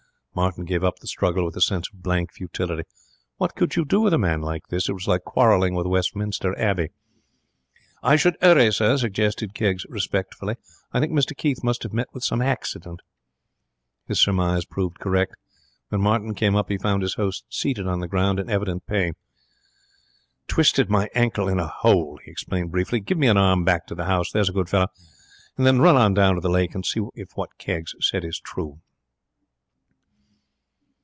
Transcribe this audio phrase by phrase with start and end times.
[0.33, 2.83] Martin gave up the struggle with a sense of blank futility.
[3.35, 4.87] What could you do with a man like this?
[4.87, 6.91] It was like quarrelling with Westminster Abbey.
[8.01, 10.55] 'I should 'urry, sir,' suggested Keggs, respectfully.
[10.93, 13.01] 'I think Mr Keith must have met with some haccident.'
[14.07, 15.35] His surmise proved correct.
[15.89, 19.15] When Martin came up he found his host seated on the ground in evident pain.
[20.47, 23.01] 'Twisted my ankle in a hole,' he explained, briefly.
[23.01, 24.87] 'Give me an arm back to the house, there's a good fellow,
[25.57, 28.39] and then run on down to the lake and see if what Keggs said is
[28.39, 28.79] true.'